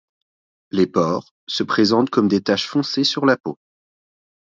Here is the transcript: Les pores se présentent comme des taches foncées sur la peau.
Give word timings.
Les 0.71 0.87
pores 0.87 1.31
se 1.45 1.61
présentent 1.61 2.09
comme 2.09 2.27
des 2.27 2.41
taches 2.41 2.65
foncées 2.67 3.03
sur 3.03 3.23
la 3.23 3.37
peau. 3.37 3.59